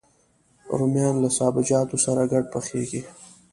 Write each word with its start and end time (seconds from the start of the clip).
رومیان 0.77 1.15
له 1.23 1.29
سابهجاتو 1.37 1.97
سره 2.05 2.21
ګډ 2.31 2.43
پخېږي 2.53 3.01